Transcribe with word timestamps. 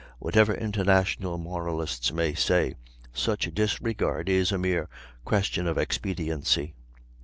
Whatever 0.17 0.55
international 0.55 1.37
moralists 1.37 2.11
may 2.11 2.33
say, 2.33 2.73
such 3.13 3.53
disregard 3.53 4.29
is 4.29 4.51
a 4.51 4.57
mere 4.57 4.89
question 5.25 5.67
of 5.67 5.77
expediency. 5.77 6.73